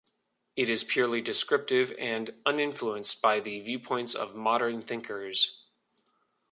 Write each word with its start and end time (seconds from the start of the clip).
It 0.55 0.67
is 0.67 0.83
purely 0.83 1.21
descriptive 1.21 1.93
and 1.99 2.31
uninfluenced 2.47 3.21
by 3.21 3.39
the 3.39 3.59
viewpoints 3.59 4.15
of 4.15 4.33
modern 4.33 4.81
thinkers. 4.81 5.61